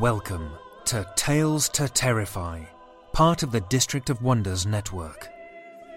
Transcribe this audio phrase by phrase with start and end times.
[0.00, 0.50] Welcome
[0.84, 2.64] to Tales to Terrify,
[3.14, 5.26] part of the District of Wonders network.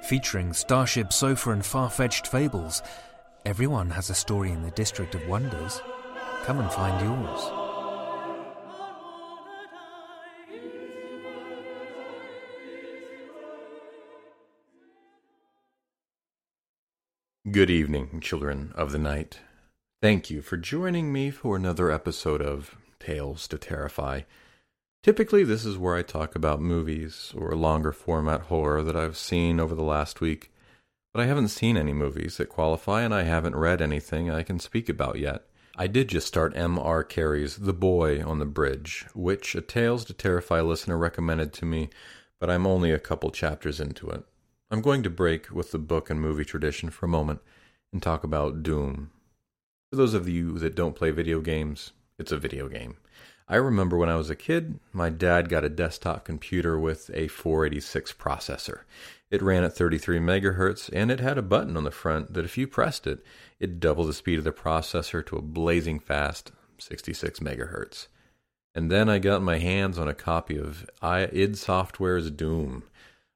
[0.03, 2.81] Featuring Starship Sofa and far fetched fables,
[3.45, 5.81] everyone has a story in the District of Wonders.
[6.45, 7.41] Come and find yours.
[17.51, 19.39] Good evening, children of the night.
[20.01, 24.21] Thank you for joining me for another episode of Tales to Terrify.
[25.01, 29.59] Typically, this is where I talk about movies or longer format horror that I've seen
[29.59, 30.51] over the last week,
[31.13, 34.59] but I haven't seen any movies that qualify and I haven't read anything I can
[34.59, 35.45] speak about yet.
[35.77, 37.05] I did just start M.R.
[37.05, 41.89] Carey's The Boy on the Bridge, which a Tales to Terrify listener recommended to me,
[42.37, 44.25] but I'm only a couple chapters into it.
[44.69, 47.39] I'm going to break with the book and movie tradition for a moment
[47.93, 49.11] and talk about Doom.
[49.89, 52.97] For those of you that don't play video games, it's a video game.
[53.47, 57.27] I remember when I was a kid, my dad got a desktop computer with a
[57.29, 58.81] 486 processor.
[59.31, 62.57] It ran at 33 megahertz and it had a button on the front that if
[62.57, 63.25] you pressed it,
[63.59, 68.07] it doubled the speed of the processor to a blazing fast 66 megahertz.
[68.75, 72.83] And then I got my hands on a copy of id Software's Doom.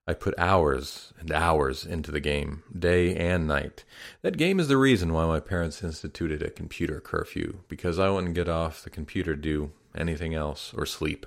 [0.05, 3.85] I put hours and hours into the game, day and night.
[4.21, 8.35] That game is the reason why my parents instituted a computer curfew, because I wouldn't
[8.35, 11.25] get off the computer to do anything else or sleep.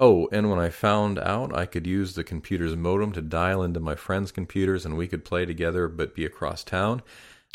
[0.00, 3.80] Oh, and when I found out I could use the computer's modem to dial into
[3.80, 7.02] my friends' computers and we could play together but be across town,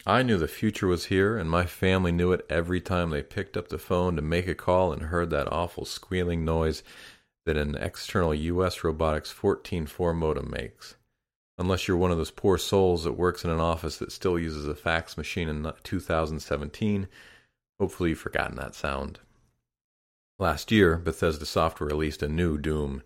[0.05, 3.55] I knew the future was here, and my family knew it every time they picked
[3.55, 6.83] up the phone to make a call and heard that awful squealing noise
[7.45, 10.95] that an external US Robotics 14.4 modem makes.
[11.57, 14.67] Unless you're one of those poor souls that works in an office that still uses
[14.67, 17.07] a fax machine in 2017,
[17.79, 19.19] hopefully you've forgotten that sound.
[20.39, 23.03] Last year, Bethesda Software released a new Doom.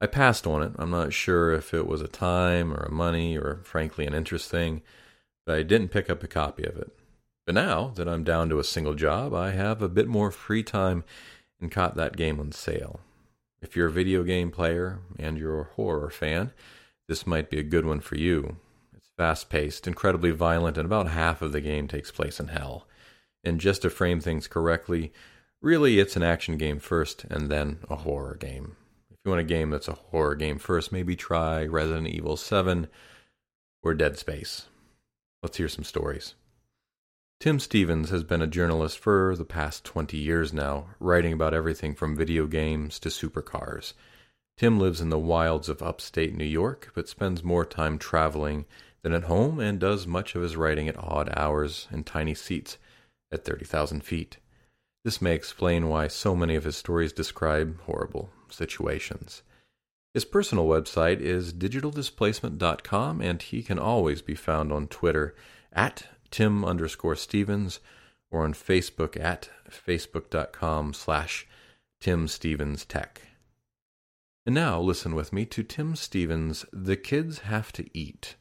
[0.00, 0.72] I passed on it.
[0.76, 4.50] I'm not sure if it was a time or a money or frankly an interest
[4.50, 4.82] thing,
[5.46, 6.90] but I didn't pick up a copy of it.
[7.46, 10.62] But now that I'm down to a single job, I have a bit more free
[10.64, 11.04] time
[11.60, 13.00] and caught that game on sale.
[13.64, 16.52] If you're a video game player and you're a horror fan,
[17.08, 18.56] this might be a good one for you.
[18.94, 22.86] It's fast paced, incredibly violent, and about half of the game takes place in hell.
[23.42, 25.14] And just to frame things correctly,
[25.62, 28.76] really it's an action game first and then a horror game.
[29.10, 32.86] If you want a game that's a horror game first, maybe try Resident Evil 7
[33.82, 34.66] or Dead Space.
[35.42, 36.34] Let's hear some stories.
[37.40, 41.94] Tim Stevens has been a journalist for the past 20 years now, writing about everything
[41.94, 43.92] from video games to supercars.
[44.56, 48.64] Tim lives in the wilds of upstate New York, but spends more time traveling
[49.02, 52.78] than at home and does much of his writing at odd hours in tiny seats
[53.30, 54.38] at 30,000 feet.
[55.04, 59.42] This may explain why so many of his stories describe horrible situations.
[60.14, 65.34] His personal website is digitaldisplacement.com, and he can always be found on Twitter
[65.72, 67.78] at Tim underscore Stevens
[68.28, 71.46] or on Facebook at facebook.com slash
[72.00, 73.20] Tim Stevens Tech.
[74.44, 78.34] And now listen with me to Tim Stevens' The Kids Have to Eat.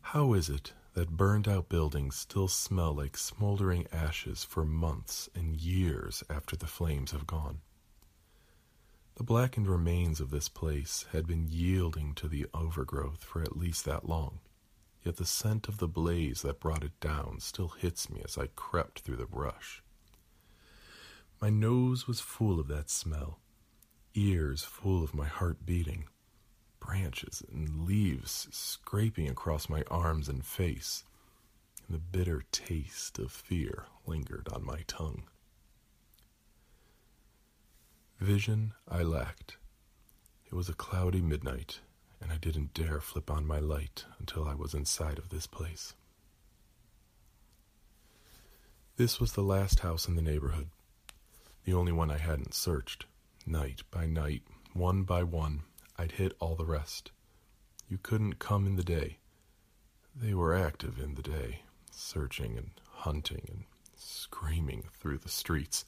[0.00, 5.60] How is it that burned out buildings still smell like smoldering ashes for months and
[5.60, 7.58] years after the flames have gone.
[9.16, 13.84] The blackened remains of this place had been yielding to the overgrowth for at least
[13.84, 14.38] that long,
[15.04, 18.46] yet the scent of the blaze that brought it down still hits me as I
[18.56, 19.82] crept through the brush.
[21.42, 23.40] My nose was full of that smell,
[24.14, 26.06] ears full of my heart beating
[26.80, 31.04] branches and leaves scraping across my arms and face,
[31.86, 35.24] and the bitter taste of fear lingered on my tongue.
[38.20, 39.56] Vision I lacked.
[40.46, 41.80] It was a cloudy midnight,
[42.20, 45.94] and I didn't dare flip on my light until I was inside of this place.
[48.96, 50.68] This was the last house in the neighborhood,
[51.64, 53.04] the only one I hadn't searched.
[53.44, 55.62] Night by night, one by one,
[55.98, 57.10] I'd hit all the rest.
[57.88, 59.18] You couldn't come in the day.
[60.14, 63.64] They were active in the day, searching and hunting and
[63.96, 65.84] screaming through the streets.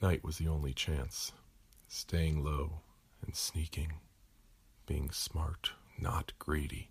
[0.00, 1.32] Night was the only chance,
[1.88, 2.80] staying low
[3.24, 3.94] and sneaking,
[4.86, 6.90] being smart, not greedy.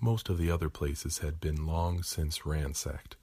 [0.00, 3.16] Most of the other places had been long since ransacked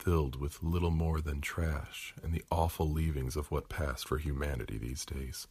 [0.00, 4.78] filled with little more than trash and the awful leavings of what passed for humanity
[4.78, 5.46] these days.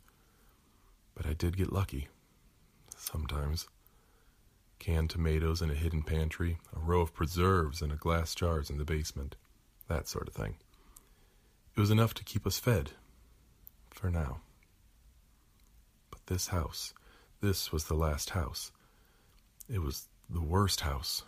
[1.13, 2.07] But I did get lucky.
[2.97, 3.67] Sometimes.
[4.79, 8.77] Canned tomatoes in a hidden pantry, a row of preserves in a glass jars in
[8.77, 9.35] the basement,
[9.87, 10.55] that sort of thing.
[11.75, 12.91] It was enough to keep us fed.
[13.91, 14.41] For now.
[16.09, 16.93] But this house,
[17.41, 18.71] this was the last house.
[19.71, 21.23] It was the worst house.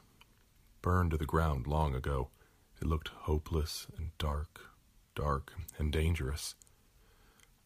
[0.82, 2.30] Burned to the ground long ago
[2.82, 4.60] it looked hopeless and dark,
[5.16, 6.56] dark and dangerous.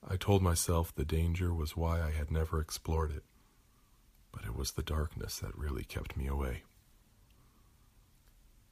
[0.08, 3.24] I told myself the danger was why I had never explored it,
[4.32, 6.64] but it was the darkness that really kept me away.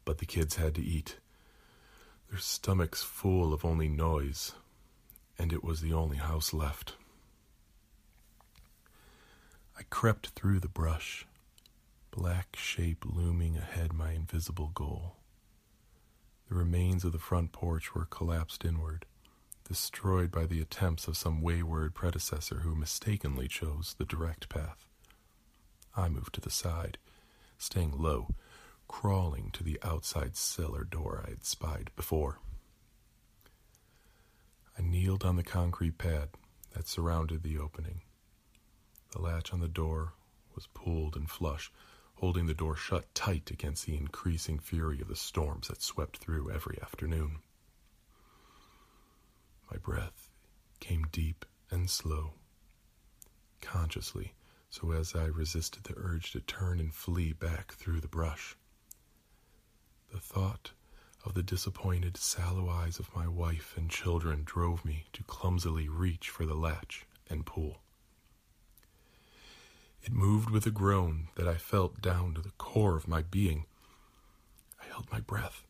[0.05, 1.17] But the kids had to eat,
[2.29, 4.51] their stomachs full of only noise,
[5.39, 6.95] and it was the only house left.
[9.79, 11.25] I crept through the brush,
[12.11, 15.15] black shape looming ahead my invisible goal.
[16.49, 19.05] The remains of the front porch were collapsed inward,
[19.67, 24.85] destroyed by the attempts of some wayward predecessor who mistakenly chose the direct path.
[25.95, 26.97] I moved to the side,
[27.57, 28.29] staying low,
[28.87, 32.39] crawling to the outside cellar door I had spied before.
[34.77, 36.29] I kneeled on the concrete pad
[36.73, 38.01] that surrounded the opening.
[39.11, 40.13] The latch on the door
[40.55, 41.71] was pulled and flush,
[42.23, 46.49] holding the door shut tight against the increasing fury of the storms that swept through
[46.49, 47.39] every afternoon.
[49.69, 50.29] My breath
[50.79, 52.35] came deep and slow,
[53.59, 54.31] consciously,
[54.69, 58.55] so as I resisted the urge to turn and flee back through the brush.
[60.13, 60.71] The thought
[61.25, 66.29] of the disappointed, sallow eyes of my wife and children drove me to clumsily reach
[66.29, 67.82] for the latch and pull.
[70.03, 73.65] It moved with a groan that I felt down to the core of my being.
[74.81, 75.65] I held my breath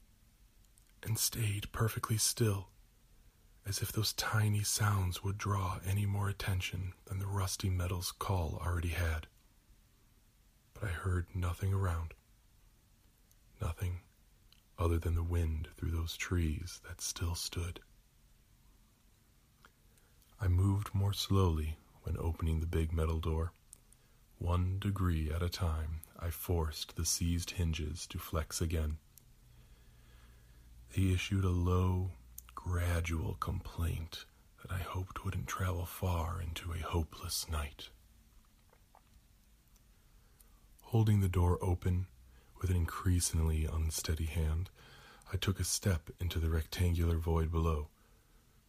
[1.04, 2.70] and stayed perfectly still,
[3.64, 8.60] as if those tiny sounds would draw any more attention than the rusty metal's call
[8.66, 9.28] already had.
[10.74, 12.16] But I heard nothing around.
[13.62, 14.00] Nothing
[14.80, 17.82] other than the wind through those trees that still stood.
[20.42, 23.54] I moved more slowly when opening the big metal door.
[24.44, 28.98] One degree at a time, I forced the seized hinges to flex again.
[30.94, 32.12] They issued a low,
[32.54, 34.26] gradual complaint
[34.62, 37.88] that I hoped wouldn't travel far into a hopeless night.
[40.82, 42.08] Holding the door open
[42.60, 44.70] with an increasingly unsteady hand,
[45.32, 47.88] I took a step into the rectangular void below,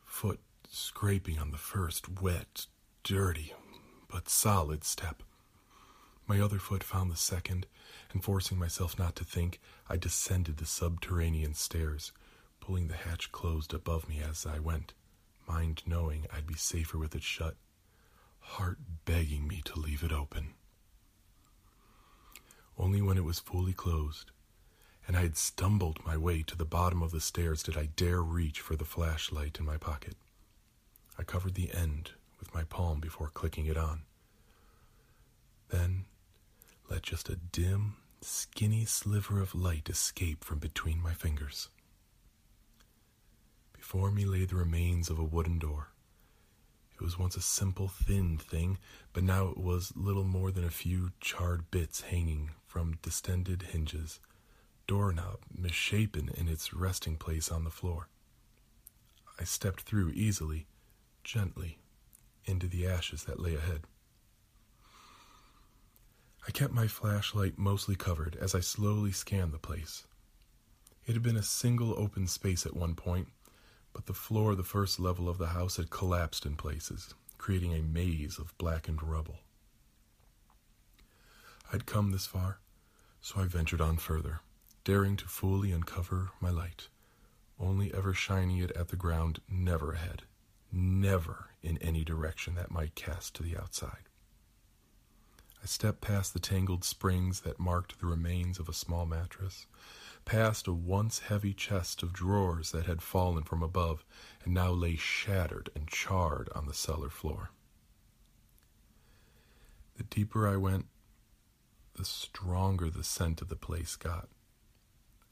[0.04, 0.38] foot
[0.68, 2.66] scraping on the first wet,
[3.02, 3.52] dirty,
[4.06, 5.24] but solid step.
[6.26, 7.66] My other foot found the second,
[8.12, 12.12] and forcing myself not to think, I descended the subterranean stairs,
[12.60, 14.94] pulling the hatch closed above me as I went,
[15.46, 17.56] mind knowing I'd be safer with it shut,
[18.40, 20.54] heart begging me to leave it open.
[22.78, 24.30] Only when it was fully closed,
[25.06, 28.22] and I had stumbled my way to the bottom of the stairs, did I dare
[28.22, 30.14] reach for the flashlight in my pocket.
[31.18, 34.02] I covered the end with my palm before clicking it on.
[35.68, 36.06] Then
[36.94, 41.68] let just a dim, skinny sliver of light escape from between my fingers.
[43.72, 45.88] Before me lay the remains of a wooden door.
[46.94, 48.78] It was once a simple, thin thing,
[49.12, 54.20] but now it was little more than a few charred bits hanging from distended hinges,
[54.86, 58.06] doorknob misshapen in its resting place on the floor.
[59.40, 60.68] I stepped through easily,
[61.24, 61.78] gently,
[62.44, 63.80] into the ashes that lay ahead.
[66.46, 70.06] I kept my flashlight mostly covered as I slowly scanned the place.
[71.06, 73.28] It had been a single open space at one point,
[73.94, 77.72] but the floor of the first level of the house had collapsed in places, creating
[77.72, 79.38] a maze of blackened rubble.
[81.72, 82.58] I'd come this far,
[83.22, 84.40] so I ventured on further,
[84.84, 86.88] daring to fully uncover my light,
[87.58, 90.24] only ever shining it at the ground, never ahead,
[90.70, 94.08] never in any direction that might cast to the outside.
[95.64, 99.66] I stepped past the tangled springs that marked the remains of a small mattress,
[100.26, 104.04] past a once heavy chest of drawers that had fallen from above
[104.44, 107.48] and now lay shattered and charred on the cellar floor.
[109.96, 110.84] The deeper I went,
[111.94, 114.28] the stronger the scent of the place got,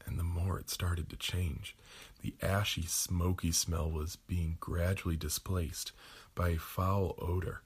[0.03, 1.77] and the more it started to change.
[2.21, 5.91] The ashy, smoky smell was being gradually displaced
[6.33, 7.61] by a foul odor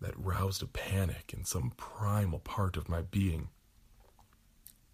[0.00, 3.48] that roused a panic in some primal part of my being.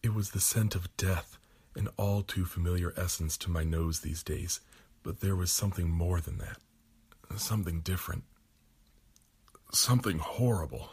[0.02, 1.38] It was the scent of death,
[1.76, 4.61] an all too familiar essence to my nose these days,
[5.02, 6.58] but there was something more than that.
[7.37, 8.25] Something different.
[9.73, 10.90] Something horrible.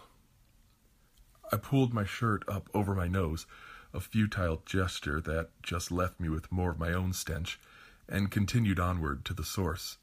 [1.52, 3.46] I pulled my shirt up over my nose,
[3.94, 7.60] a futile gesture that just left me with more of my own stench,
[8.08, 9.98] and continued onward to the source.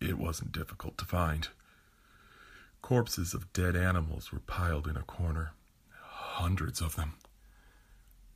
[0.00, 1.48] It wasn't difficult to find.
[2.82, 5.52] Corpses of dead animals were piled in a corner.
[6.00, 7.14] Hundreds of them.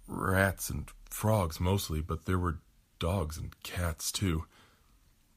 [0.07, 2.59] Rats and frogs mostly, but there were
[2.99, 4.45] dogs and cats too.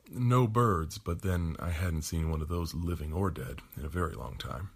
[0.09, 3.89] No birds, but then I hadn't seen one of those living or dead in a
[3.89, 4.69] very long time.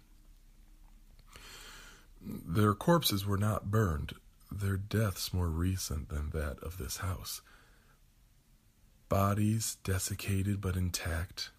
[2.20, 4.14] Their corpses were not burned,
[4.50, 7.40] their deaths more recent than that of this house.
[9.08, 11.50] Bodies desiccated but intact,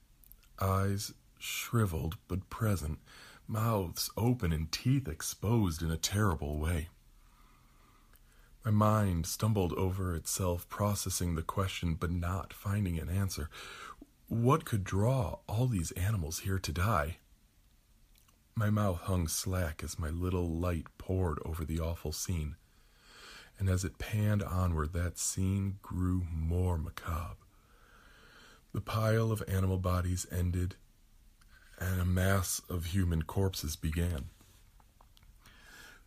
[0.60, 1.14] eyes
[1.44, 3.00] shriveled but present,
[3.48, 6.88] mouths open and teeth exposed in a terrible way.
[8.64, 13.50] My mind stumbled over itself, processing the question but not finding an answer.
[14.30, 17.18] What could draw all these animals here to die?
[18.56, 22.56] My mouth hung slack as my little light poured over the awful scene,
[23.60, 27.36] and as it panned onward, that scene grew more macabre.
[28.74, 30.76] The pile of animal bodies ended,
[31.84, 34.26] and a mass of human corpses began.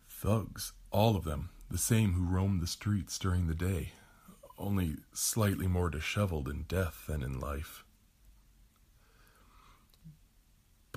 [0.09, 3.91] Thugs, all of them, the same who roamed the streets during the day,
[4.57, 7.83] only slightly more disheveled in death than in life.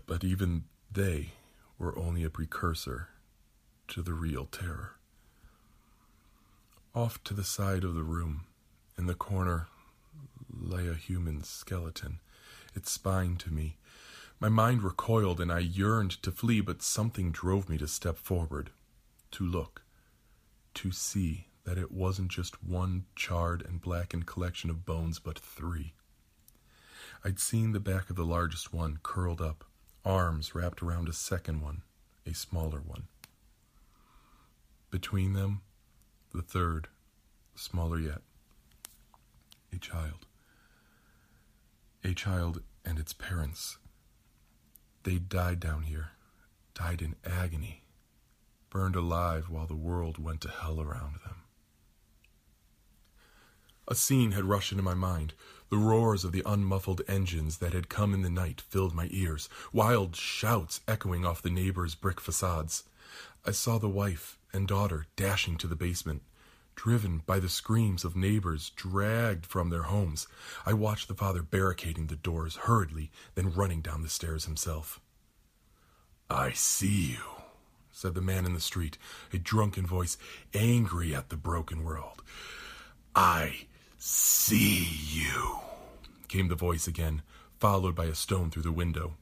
[0.06, 1.32] But even they
[1.78, 3.08] were only a precursor
[3.88, 4.92] to the real terror.
[6.94, 8.44] Off to the side of the room,
[8.96, 9.68] in the corner,
[10.50, 12.20] lay a human skeleton,
[12.74, 13.76] its spine to me,
[14.40, 18.70] my mind recoiled and I yearned to flee, but something drove me to step forward,
[19.32, 19.82] to look,
[20.74, 25.92] to see that it wasn't just one charred and blackened collection of bones, but three.
[27.22, 29.64] I'd seen the back of the largest one curled up,
[30.06, 31.82] arms wrapped around a second one,
[32.26, 33.08] a smaller one.
[34.90, 35.60] Between them,
[36.32, 36.88] the third,
[37.54, 38.22] smaller yet,
[39.70, 40.26] a child.
[42.02, 43.76] A child and its parents
[45.02, 46.10] they died down here,
[46.74, 47.84] died in agony,
[48.68, 51.36] burned alive while the world went to hell around them.
[53.88, 55.34] A scene had rushed into my mind.
[55.68, 59.48] The roars of the unmuffled engines that had come in the night filled my ears,
[59.72, 62.84] wild shouts echoing off the neighbors' brick facades.
[63.44, 66.22] I saw the wife and daughter dashing to the basement,
[66.82, 70.26] driven by the screams of neighbors dragged from their homes.
[70.64, 74.98] I watched the father barricading the doors hurriedly, then running down the stairs himself.
[76.30, 77.22] I see you,
[77.92, 78.96] said the man in the street,
[79.30, 80.16] a drunken voice,
[80.54, 82.22] angry at the broken world.
[83.14, 83.66] I
[83.98, 85.58] see you,
[86.28, 87.20] came the voice again,
[87.58, 89.16] followed by a stone through the window.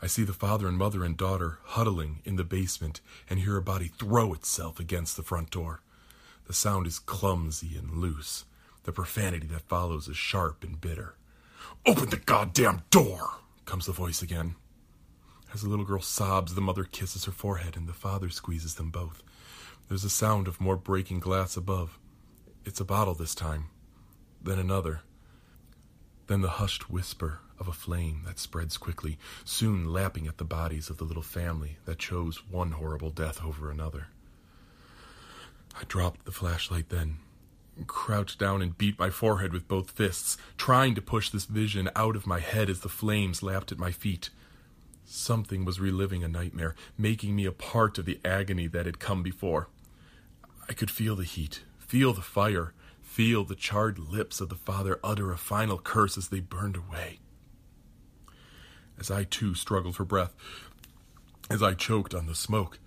[0.00, 3.62] I see the father and mother and daughter huddling in the basement and hear a
[3.62, 5.82] body throw itself against the front door.
[6.48, 8.46] The sound is clumsy and loose.
[8.84, 11.14] The profanity that follows is sharp and bitter.
[11.84, 13.34] Open the goddamn door!
[13.66, 14.54] comes the voice again.
[15.52, 18.90] As the little girl sobs, the mother kisses her forehead and the father squeezes them
[18.90, 19.22] both.
[19.88, 21.98] There's a sound of more breaking glass above.
[22.64, 23.66] It's a bottle this time.
[24.42, 25.02] Then another.
[26.28, 30.88] Then the hushed whisper of a flame that spreads quickly, soon lapping at the bodies
[30.88, 34.06] of the little family that chose one horrible death over another.
[35.80, 37.18] I dropped the flashlight then,
[37.86, 42.16] crouched down and beat my forehead with both fists, trying to push this vision out
[42.16, 44.30] of my head as the flames lapped at my feet.
[45.04, 49.22] Something was reliving a nightmare, making me a part of the agony that had come
[49.22, 49.68] before.
[50.68, 54.98] I could feel the heat, feel the fire, feel the charred lips of the father
[55.04, 57.20] utter a final curse as they burned away.
[58.98, 60.34] As I too struggled for breath,
[61.48, 62.80] as I choked on the smoke,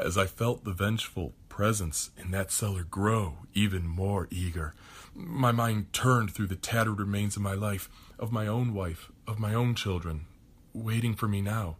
[0.00, 4.74] as I felt the vengeful presence in that cellar grow even more eager,
[5.14, 7.88] my mind turned through the tattered remains of my life,
[8.18, 10.26] of my own wife, of my own children,
[10.72, 11.76] waiting for me now,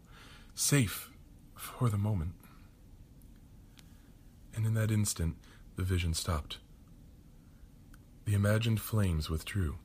[0.55, 1.11] safe
[1.55, 2.33] for the moment.
[4.55, 5.37] And in that instant,
[5.77, 6.59] the vision stopped.
[8.25, 9.77] The imagined flames withdrew.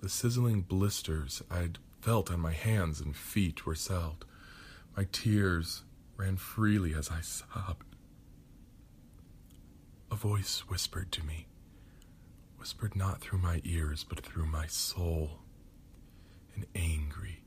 [0.00, 4.24] The sizzling blisters I'd felt on my hands and feet were salved.
[4.96, 5.84] My tears
[6.22, 7.96] ran freely as I sobbed.
[10.10, 11.48] A voice whispered to me,
[12.58, 15.40] whispered not through my ears, but through my soul.
[16.54, 17.42] An angry,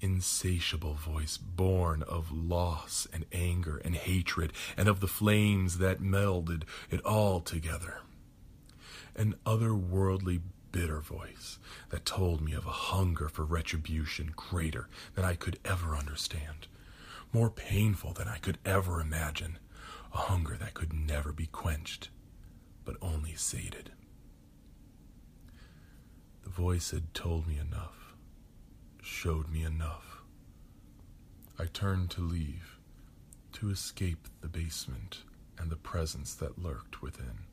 [0.00, 6.62] insatiable voice born of loss and anger and hatred and of the flames that melded
[6.90, 7.98] it all together.
[9.14, 10.40] An otherworldly
[10.72, 11.58] bitter voice
[11.90, 16.66] that told me of a hunger for retribution greater than I could ever understand,
[17.32, 19.58] more painful than I could ever imagine,
[20.12, 22.10] a hunger that could never be quenched,
[22.84, 23.92] but only sated.
[26.44, 28.06] The voice had told me enough
[29.06, 30.22] showed me enough.
[31.58, 32.78] I turned to leave,
[33.52, 35.22] to escape the basement
[35.58, 37.46] and the presence that lurked within.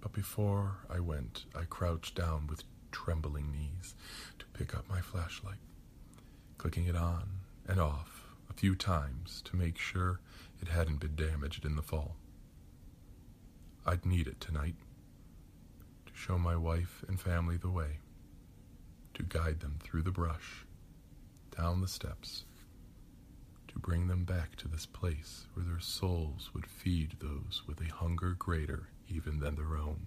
[0.00, 2.62] But before I went, I crouched down with
[2.92, 3.94] trembling knees
[4.38, 5.58] to pick up my flashlight,
[6.58, 7.28] clicking it on
[7.66, 8.11] and off
[8.52, 10.20] a few times to make sure
[10.60, 12.16] it hadn't been damaged in the fall.
[13.86, 14.74] I'd need it tonight
[16.06, 18.00] to show my wife and family the way
[19.14, 20.66] to guide them through the brush,
[21.56, 22.44] down the steps,
[23.68, 27.92] to bring them back to this place where their souls would feed those with a
[27.92, 30.06] hunger greater even than their own.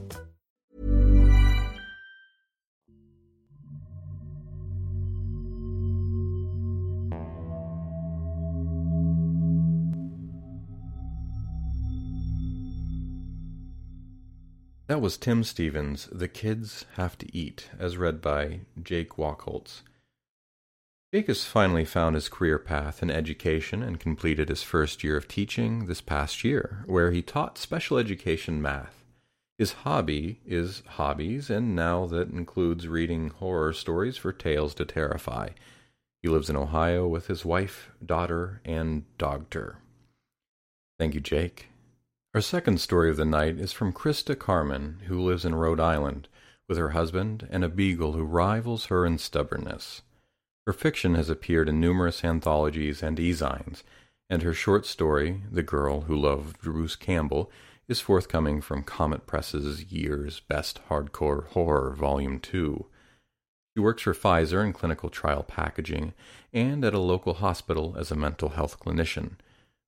[14.91, 19.83] That was Tim Stevens' The Kids Have to Eat, as read by Jake Wachholz.
[21.13, 25.29] Jake has finally found his career path in education and completed his first year of
[25.29, 29.05] teaching this past year, where he taught special education math.
[29.57, 35.51] His hobby is hobbies, and now that includes reading horror stories for Tales to Terrify.
[36.21, 39.75] He lives in Ohio with his wife, daughter, and dogter.
[40.99, 41.70] Thank you, Jake.
[42.33, 46.29] Our second story of the night is from Christa Carmen, who lives in Rhode Island
[46.69, 50.01] with her husband and a beagle who rivals her in stubbornness.
[50.65, 53.83] Her fiction has appeared in numerous anthologies and e-zines,
[54.29, 57.51] and her short story, The Girl Who Loved Bruce Campbell,
[57.89, 62.85] is forthcoming from Comet Press's Year's Best Hardcore Horror Volume 2.
[63.75, 66.13] She works for Pfizer in clinical trial packaging
[66.53, 69.31] and at a local hospital as a mental health clinician.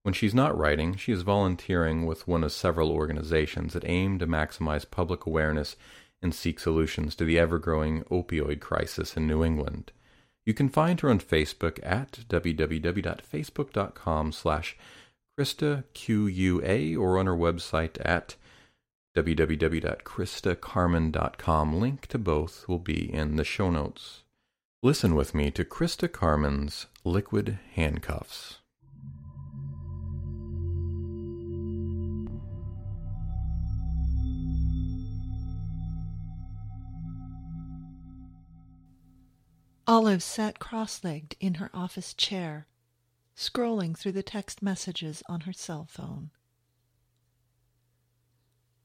[0.04, 4.28] When she's not writing, she is volunteering with one of several organizations that aim to
[4.28, 5.78] maximize public awareness
[6.22, 9.92] and seek solutions to the ever growing opioid crisis in New England.
[10.46, 14.78] You can find her on Facebook at www.facebook.com slash
[15.40, 18.36] ChristaQUA or on her website at
[19.16, 21.80] www.christacarmen.com.
[21.80, 24.24] Link to both will be in the show notes.
[24.82, 28.58] Listen with me to Christa Carmen's Liquid Handcuffs.
[39.86, 42.68] Olive sat cross legged in her office chair,
[43.36, 46.32] scrolling through the text messages on her cell phone.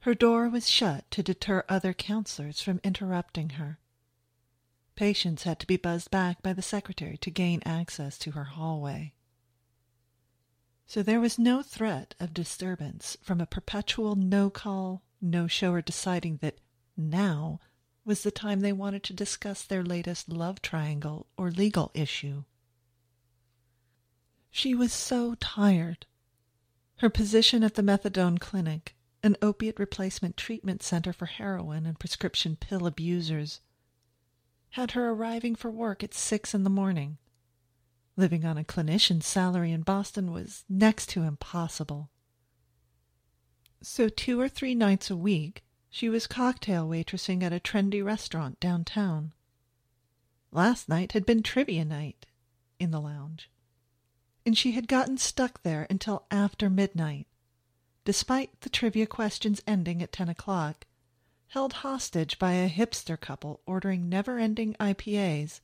[0.00, 3.78] Her door was shut to deter other counselors from interrupting her.
[4.96, 9.14] Patients had to be buzzed back by the secretary to gain access to her hallway.
[10.86, 16.38] So there was no threat of disturbance from a perpetual no call, no shower deciding
[16.38, 16.58] that
[16.96, 17.60] now
[18.08, 22.42] was the time they wanted to discuss their latest love triangle or legal issue.
[24.50, 26.06] She was so tired.
[26.96, 32.56] Her position at the methadone clinic, an opiate replacement treatment center for heroin and prescription
[32.56, 33.60] pill abusers,
[34.70, 37.18] had her arriving for work at six in the morning.
[38.16, 42.08] Living on a clinician's salary in Boston was next to impossible.
[43.82, 48.60] So two or three nights a week, she was cocktail waitressing at a trendy restaurant
[48.60, 49.32] downtown.
[50.50, 52.26] Last night had been trivia night
[52.78, 53.50] in the lounge,
[54.44, 57.26] and she had gotten stuck there until after midnight,
[58.04, 60.86] despite the trivia questions ending at ten o'clock,
[61.48, 65.60] held hostage by a hipster couple ordering never-ending IPAs,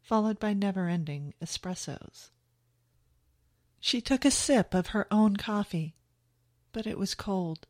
[0.00, 2.30] followed by never-ending espressos.
[3.80, 5.94] She took a sip of her own coffee,
[6.72, 7.66] but it was cold.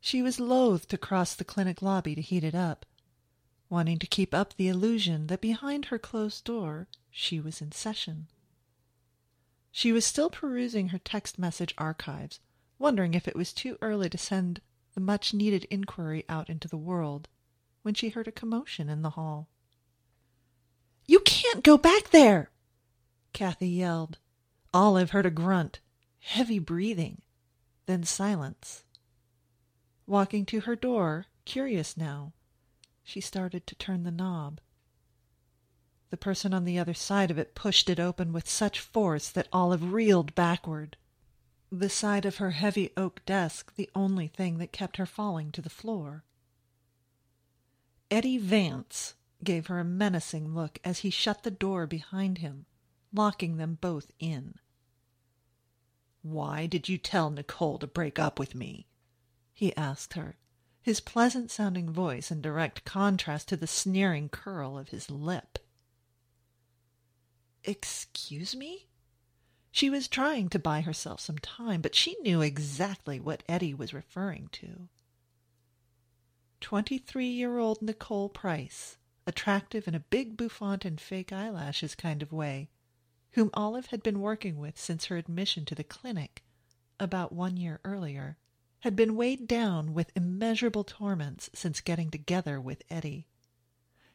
[0.00, 2.86] She was loath to cross the clinic lobby to heat it up,
[3.68, 8.28] wanting to keep up the illusion that behind her closed door she was in session.
[9.70, 12.40] She was still perusing her text message archives,
[12.78, 14.60] wondering if it was too early to send
[14.94, 17.28] the much needed inquiry out into the world,
[17.82, 19.48] when she heard a commotion in the hall.
[21.06, 22.50] You can't go back there!
[23.32, 24.18] Kathy yelled.
[24.72, 25.80] Olive heard a grunt,
[26.20, 27.22] heavy breathing,
[27.86, 28.84] then silence.
[30.10, 32.32] Walking to her door, curious now,
[33.04, 34.60] she started to turn the knob.
[36.10, 39.46] The person on the other side of it pushed it open with such force that
[39.52, 40.96] Olive reeled backward.
[41.70, 45.62] The side of her heavy oak desk the only thing that kept her falling to
[45.62, 46.24] the floor.
[48.10, 52.66] Eddie Vance gave her a menacing look as he shut the door behind him,
[53.14, 54.56] locking them both in.
[56.22, 58.88] Why did you tell Nicole to break up with me?
[59.60, 60.38] He asked her,
[60.80, 65.58] his pleasant sounding voice in direct contrast to the sneering curl of his lip.
[67.62, 68.86] Excuse me?
[69.70, 73.92] She was trying to buy herself some time, but she knew exactly what Eddie was
[73.92, 74.88] referring to.
[76.62, 78.96] Twenty-three year old Nicole Price,
[79.26, 82.70] attractive in a big bouffant and fake eyelashes kind of way,
[83.32, 86.42] whom Olive had been working with since her admission to the clinic
[86.98, 88.38] about one year earlier
[88.80, 93.26] had been weighed down with immeasurable torments since getting together with Eddie.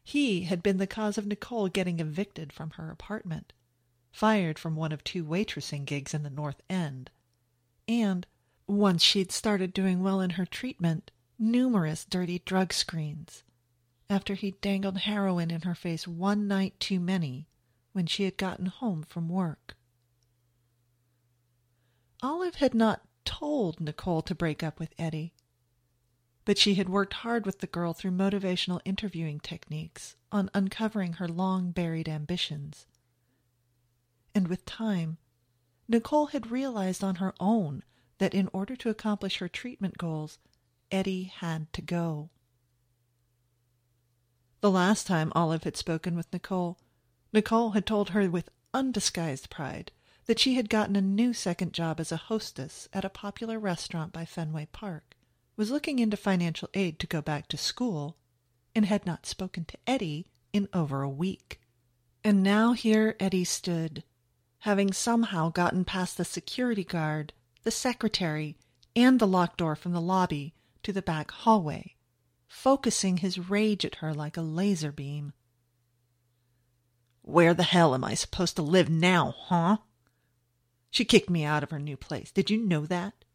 [0.03, 3.53] He had been the cause of Nicole getting evicted from her apartment,
[4.11, 7.09] fired from one of two waitressing gigs in the North End,
[7.87, 8.25] and,
[8.67, 13.43] once she'd started doing well in her treatment, numerous dirty drug screens,
[14.09, 17.47] after he'd dangled heroin in her face one night too many
[17.93, 19.75] when she had gotten home from work.
[22.21, 25.33] Olive had not told Nicole to break up with Eddie.
[26.45, 31.27] But she had worked hard with the girl through motivational interviewing techniques on uncovering her
[31.27, 32.85] long buried ambitions.
[34.33, 35.17] And with time,
[35.87, 37.83] Nicole had realized on her own
[38.17, 40.37] that in order to accomplish her treatment goals,
[40.91, 42.29] Eddie had to go.
[44.61, 46.79] The last time Olive had spoken with Nicole,
[47.33, 49.91] Nicole had told her with undisguised pride
[50.25, 54.11] that she had gotten a new second job as a hostess at a popular restaurant
[54.11, 55.15] by Fenway Park,
[55.55, 58.17] was looking into financial aid to go back to school,
[58.73, 61.61] and had not spoken to Eddie in over a week.
[62.23, 64.03] And now here Eddie stood,
[64.59, 67.33] having somehow gotten past the security guard,
[67.63, 68.57] the secretary,
[68.95, 71.95] and the locked door from the lobby to the back hallway,
[72.47, 75.33] focusing his rage at her like a laser beam.
[77.21, 79.77] Where the hell am I supposed to live now, huh?
[80.95, 82.31] She kicked me out of her new place.
[82.31, 83.25] Did you know that?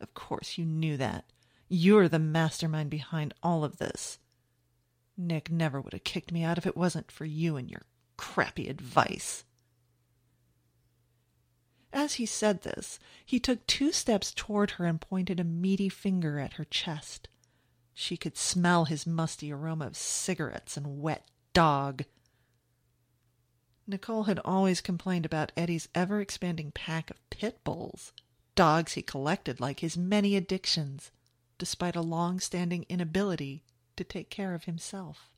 [0.00, 1.26] Of course you knew that.
[1.68, 4.18] You're the mastermind behind all of this.
[5.14, 7.82] Nick never would have kicked me out if it wasn't for you and your
[8.16, 9.44] crappy advice.
[11.92, 16.38] As he said this, he took two steps toward her and pointed a meaty finger
[16.38, 17.28] at her chest.
[17.92, 22.06] She could smell his musty aroma of cigarettes and wet dog.
[23.90, 28.12] Nicole had always complained about Eddie's ever expanding pack of pit bulls,
[28.54, 31.10] dogs he collected like his many addictions,
[31.56, 33.64] despite a long standing inability
[33.96, 35.30] to take care of himself.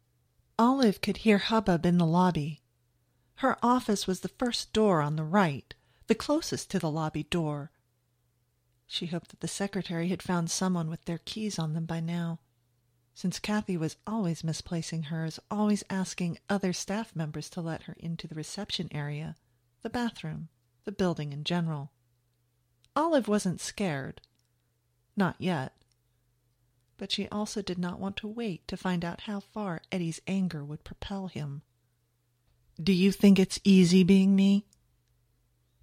[0.59, 2.61] Olive could hear hubbub in the lobby.
[3.37, 5.73] Her office was the first door on the right,
[6.09, 7.71] the closest to the lobby door.
[8.89, 12.41] She hoped that the secretary had found someone with their keys on them by now,
[13.21, 18.27] since Kathy was always misplacing hers, always asking other staff members to let her into
[18.27, 19.37] the reception area,
[19.83, 20.49] the bathroom,
[20.85, 21.91] the building in general.
[22.97, 24.21] Olive wasn't scared.
[25.17, 25.75] Not yet
[27.01, 30.63] but she also did not want to wait to find out how far Eddie's anger
[30.63, 31.63] would propel him.
[32.79, 34.67] Do you think it's easy being me?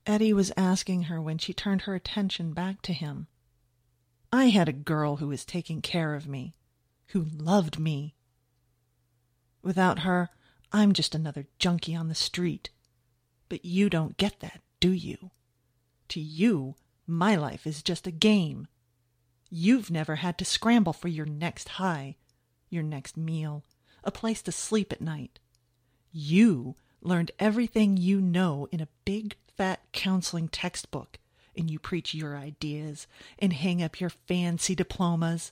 [0.05, 3.25] Eddie was asking her when she turned her attention back to him.
[4.31, 6.53] I had a girl who was taking care of me,
[7.07, 8.15] who loved me.
[9.61, 10.29] Without her,
[10.71, 12.69] I'm just another junkie on the street.
[13.49, 15.31] But you don't get that, do you?
[16.09, 18.67] To you, my life is just a game.
[19.49, 22.17] You've never had to scramble for your next high,
[22.69, 23.63] your next meal,
[24.03, 25.39] a place to sleep at night.
[26.11, 31.17] You learned everything you know in a big, fat counseling textbook,
[31.55, 33.07] and you preach your ideas
[33.39, 35.51] and hang up your fancy diplomas,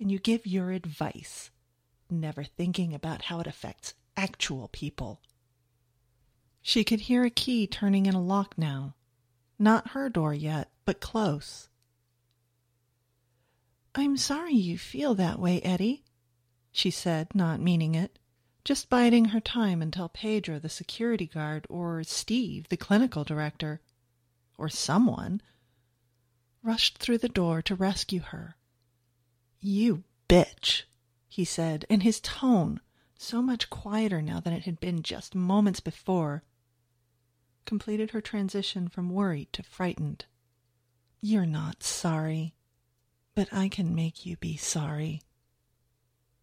[0.00, 1.50] and you give your advice,
[2.10, 5.20] never thinking about how it affects actual people.
[6.62, 8.94] She could hear a key turning in a lock now.
[9.58, 11.68] Not her door yet, but close.
[13.94, 16.04] I'm sorry you feel that way, Eddie,
[16.70, 18.18] she said, not meaning it,
[18.64, 23.80] just biding her time until Pedro, the security guard, or Steve, the clinical director,
[24.56, 25.40] or someone,
[26.62, 28.57] rushed through the door to rescue her.
[29.60, 30.84] You bitch,
[31.28, 32.80] he said, and his tone,
[33.18, 36.44] so much quieter now than it had been just moments before,
[37.64, 40.26] completed her transition from worried to frightened.
[41.20, 42.54] You're not sorry
[43.38, 45.22] but I can make you be sorry.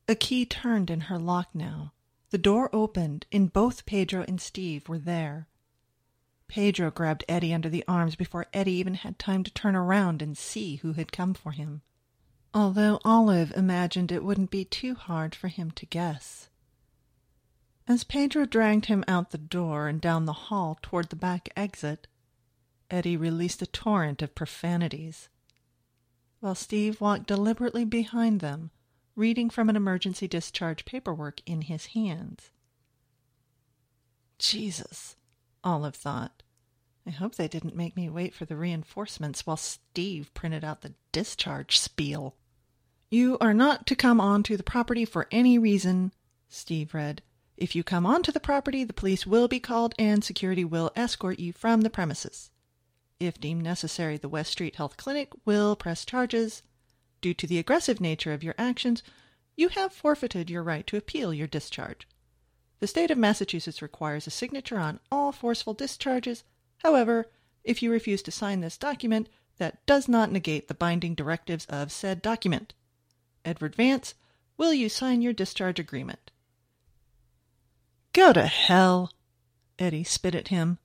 [0.08, 1.92] A key turned in her lock now.
[2.30, 5.50] The door opened, and both Pedro and Steve were there.
[6.48, 10.38] Pedro grabbed Eddie under the arms before Eddie even had time to turn around and
[10.38, 11.82] see who had come for him.
[12.58, 16.48] Although Olive imagined it wouldn't be too hard for him to guess.
[17.86, 22.08] As Pedro dragged him out the door and down the hall toward the back exit,
[22.90, 25.28] Eddie released a torrent of profanities
[26.40, 28.72] while Steve walked deliberately behind them,
[29.18, 32.52] reading from an emergency discharge paperwork in his hands.
[34.40, 35.18] Jesus,
[35.62, 36.42] Olive thought.
[37.06, 40.94] I hope they didn't make me wait for the reinforcements while Steve printed out the
[41.12, 42.38] discharge spiel.
[43.16, 46.12] You are not to come onto the property for any reason,
[46.50, 47.22] Steve read.
[47.56, 51.40] If you come onto the property, the police will be called and security will escort
[51.40, 52.52] you from the premises.
[53.18, 56.62] If deemed necessary, the West Street Health Clinic will press charges.
[57.22, 59.02] Due to the aggressive nature of your actions,
[59.56, 62.10] you have forfeited your right to appeal your discharge.
[62.82, 66.44] The state of Massachusetts requires a signature on all forceful discharges.
[66.80, 67.32] However,
[67.64, 71.94] if you refuse to sign this document, that does not negate the binding directives of
[71.94, 72.74] said document.
[73.46, 74.16] Edward Vance,
[74.58, 76.32] will you sign your discharge agreement?
[78.12, 79.12] Go to hell!
[79.78, 80.80] Eddie spit at him.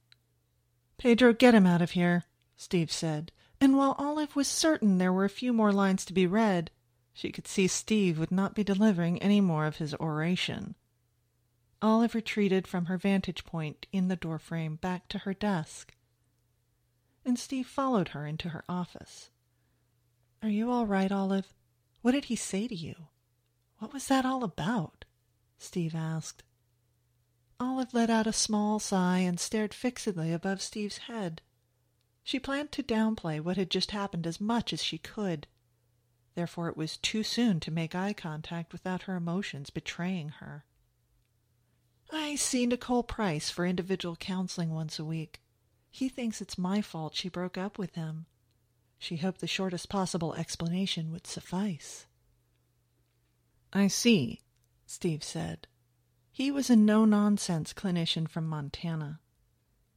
[0.98, 2.24] Pedro, get him out of here,
[2.56, 6.26] Steve said, and while Olive was certain there were a few more lines to be
[6.26, 6.70] read,
[7.14, 10.74] she could see Steve would not be delivering any more of his oration.
[11.80, 15.94] Olive retreated from her vantage point in the doorframe back to her desk,
[17.24, 19.30] and Steve followed her into her office.
[20.42, 21.54] Are you all right, Olive?
[22.02, 23.08] What did he say to you?
[23.78, 25.04] What was that all about?
[25.58, 26.42] Steve asked.
[27.58, 31.42] Olive let out a small sigh and stared fixedly above Steve's head.
[32.24, 35.46] She planned to downplay what had just happened as much as she could.
[36.34, 40.64] Therefore, it was too soon to make eye contact without her emotions betraying her.
[42.12, 45.42] I see Nicole Price for individual counseling once a week.
[45.90, 48.26] He thinks it's my fault she broke up with him.
[49.00, 52.06] She hoped the shortest possible explanation would suffice.
[53.72, 54.42] I see,
[54.86, 55.66] Steve said.
[56.30, 59.18] He was a no nonsense clinician from Montana.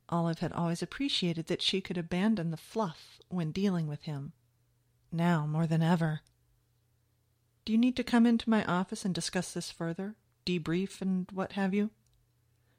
[0.08, 4.32] Olive had always appreciated that she could abandon the fluff when dealing with him.
[5.12, 6.22] Now more than ever.
[7.66, 10.16] Do you need to come into my office and discuss this further?
[10.46, 11.92] Debrief and what have you?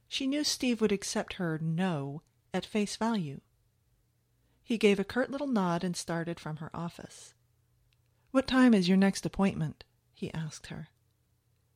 [0.09, 2.23] she knew Steve would accept her no
[2.55, 3.41] at face value.
[4.65, 7.35] He gave a curt little nod and started from her office.
[8.31, 9.85] What time is your next appointment?
[10.15, 10.89] he asked her.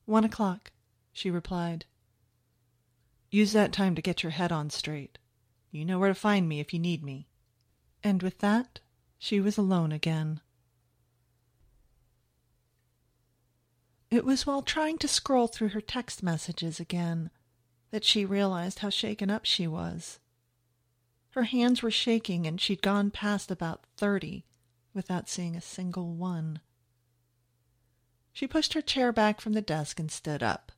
[0.07, 0.73] One o'clock,
[1.13, 1.85] she replied.
[3.31, 5.19] Use that time to get your head on straight.
[5.71, 7.29] You know where to find me if you need me.
[8.03, 8.81] And with that,
[9.19, 10.41] she was alone again.
[14.11, 17.31] It was while trying to scroll through her text messages again
[17.91, 20.21] that she realized how shaken up she was.
[21.31, 24.45] Her hands were shaking, and she'd gone past about thirty
[24.95, 26.61] without seeing a single one.
[28.33, 30.73] She pushed her chair back from the desk and stood up.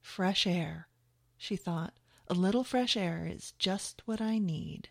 [0.00, 0.88] Fresh air,
[1.36, 1.94] she thought.
[2.28, 4.88] A little fresh air is just what I need.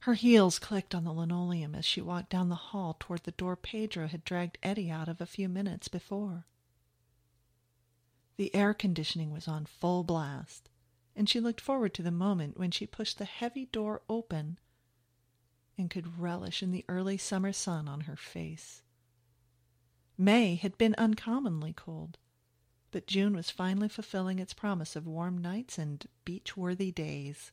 [0.00, 3.54] Her heels clicked on the linoleum as she walked down the hall toward the door
[3.54, 6.46] Pedro had dragged Eddie out of a few minutes before.
[8.36, 10.70] The air conditioning was on full blast,
[11.14, 14.58] and she looked forward to the moment when she pushed the heavy door open
[15.76, 18.82] and could relish in the early summer sun on her face.
[20.18, 22.18] May had been uncommonly cold,
[22.90, 27.52] but June was finally fulfilling its promise of warm nights and beach-worthy days.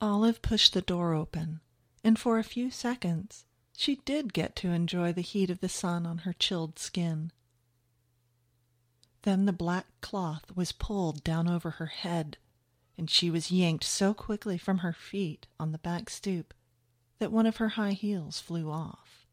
[0.00, 1.60] Olive pushed the door open,
[2.02, 3.44] and for a few seconds
[3.76, 7.30] she did get to enjoy the heat of the sun on her chilled skin.
[9.22, 12.38] Then the black cloth was pulled down over her head,
[12.96, 16.54] and she was yanked so quickly from her feet on the back stoop
[17.18, 19.26] that one of her high heels flew off.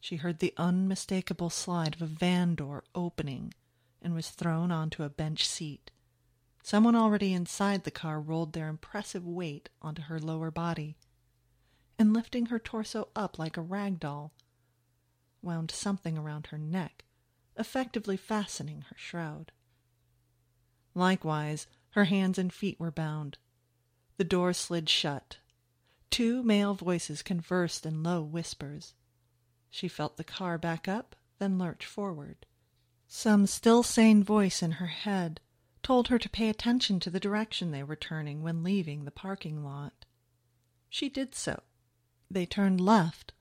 [0.00, 3.52] She heard the unmistakable slide of a van door opening
[4.00, 5.90] and was thrown onto a bench seat.
[6.62, 10.96] Someone already inside the car rolled their impressive weight onto her lower body,
[11.98, 14.32] and lifting her torso up like a rag doll,
[15.42, 17.04] wound something around her neck,
[17.60, 19.52] effectively fastening her shroud.
[20.94, 23.38] Likewise, her hands and feet were bound.
[24.16, 25.38] The door slid shut.
[26.10, 28.94] Two male voices conversed in low whispers.
[29.68, 32.46] She felt the car back up, then lurch forward.
[33.06, 35.40] Some still sane voice in her head
[35.82, 39.64] told her to pay attention to the direction they were turning when leaving the parking
[39.64, 40.04] lot.
[40.88, 41.62] She did so.
[42.30, 43.32] They turned left,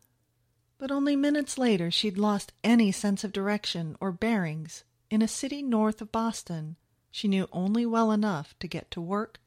[0.80, 5.62] but only minutes later she'd lost any sense of direction or bearings in a city
[5.62, 6.76] north of Boston
[7.12, 9.40] she knew only well enough to get to work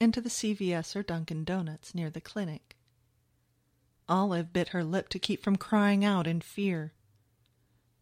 [0.00, 2.76] and to the CVS or Dunkin' Donuts near the clinic.
[4.08, 6.92] Olive bit her lip to keep from crying out in fear.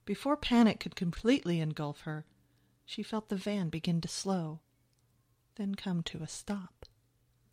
[0.04, 2.24] Before panic could completely engulf her,
[2.84, 4.60] she felt the van begin to slow,
[5.54, 6.86] then come to a stop.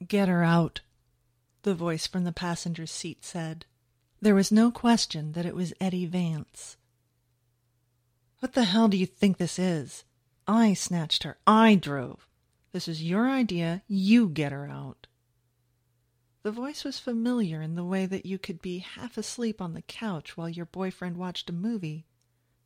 [0.07, 0.81] Get her out,
[1.61, 3.65] the voice from the passenger's seat said.
[4.21, 6.77] There was no question that it was Eddie Vance.
[8.39, 10.03] What the hell do you think this is?
[10.47, 11.37] I snatched her.
[11.45, 12.27] I drove.
[12.71, 13.83] This is your idea.
[13.87, 15.07] You get her out.
[16.43, 19.81] The voice was familiar in the way that you could be half asleep on the
[19.81, 22.05] couch while your boyfriend watched a movie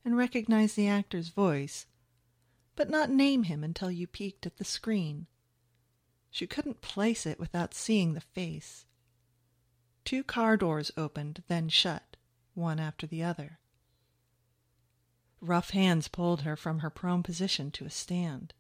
[0.06, 1.88] and recognize the actor's voice
[2.76, 5.28] but not name him until you peeked at the screen.
[6.30, 8.86] She couldn't place it without seeing the face.
[10.06, 12.18] Two car doors opened, then shut,
[12.54, 13.60] one after the other.
[15.40, 18.54] Rough hands pulled her from her prone position to a stand.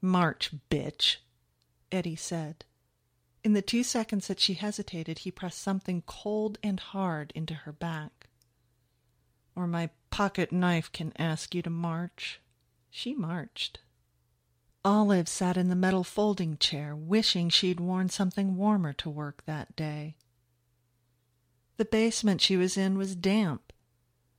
[0.00, 1.16] March, bitch,
[1.92, 2.64] Eddie said.
[3.42, 7.72] In the two seconds that she hesitated, he pressed something cold and hard into her
[7.72, 8.28] back.
[9.56, 12.40] Or my pocket knife can ask you to march.
[12.90, 13.80] She marched.
[14.84, 19.76] Olive sat in the metal folding chair, wishing she'd worn something warmer to work that
[19.76, 20.16] day.
[21.76, 23.72] The basement she was in was damp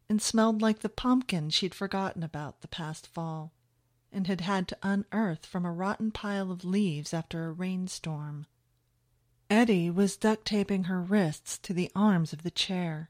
[0.10, 3.54] and smelled like the pumpkin she'd forgotten about the past fall
[4.12, 8.46] and had had to unearth from a rotten pile of leaves after a rainstorm.
[9.50, 13.10] Eddie was duct taping her wrists to the arms of the chair.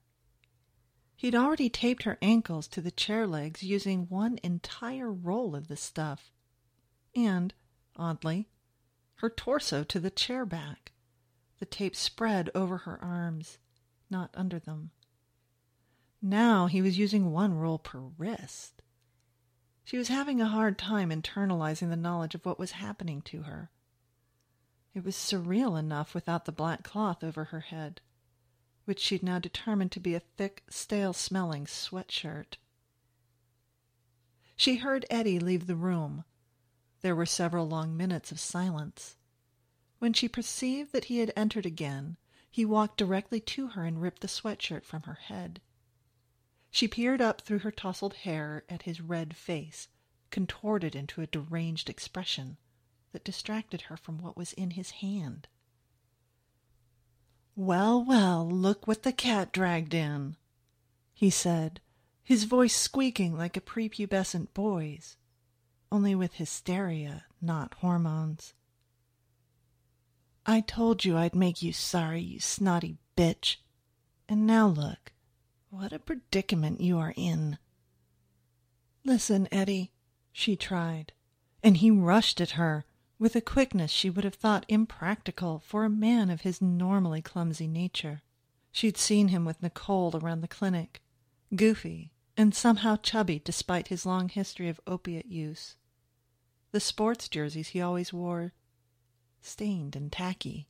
[1.16, 5.78] He'd already taped her ankles to the chair legs using one entire roll of the
[5.78, 6.32] stuff.
[7.16, 7.54] And,
[7.96, 8.50] oddly,
[9.16, 10.92] her torso to the chair back.
[11.60, 13.58] The tape spread over her arms,
[14.10, 14.92] not under them.
[16.22, 18.82] Now he was using one roll per wrist.
[19.84, 23.72] She was having a hard time internalizing the knowledge of what was happening to her.
[24.94, 28.02] It was surreal enough without the black cloth over her head
[28.86, 32.58] which she'd now determined to be a thick, stale-smelling sweatshirt.
[34.56, 36.24] She heard Eddie leave the room.
[37.02, 39.16] There were several long minutes of silence.
[40.00, 42.18] When she perceived that he had entered again,
[42.50, 45.62] he walked directly to her and ripped the sweatshirt from her head.
[46.70, 49.88] She peered up through her tousled hair at his red face,
[50.30, 52.58] contorted into a deranged expression
[53.12, 55.48] that distracted her from what was in his hand.
[57.56, 60.38] Well, well, look what the cat dragged in,
[61.14, 61.82] he said,
[62.24, 65.18] his voice squeaking like a prepubescent boy's,
[65.92, 68.54] only with hysteria, not hormones.
[70.46, 73.58] I told you I'd make you sorry, you snotty bitch.
[74.30, 75.12] And now look,
[75.70, 77.58] what a predicament you are in.
[79.04, 79.92] Listen, Eddie,
[80.32, 81.12] she tried,
[81.62, 82.86] and he rushed at her
[83.20, 87.68] with a quickness she would have thought impractical for a man of his normally clumsy
[87.68, 88.22] nature.
[88.72, 91.02] She'd seen him with Nicole around the clinic,
[91.56, 95.76] goofy and somehow chubby despite his long history of opiate use.
[96.72, 98.54] The sports jerseys he always wore,
[99.42, 100.68] stained and tacky.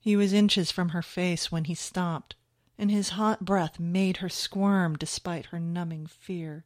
[0.00, 2.34] He was inches from her face when he stopped,
[2.78, 6.64] and his hot breath made her squirm despite her numbing fear.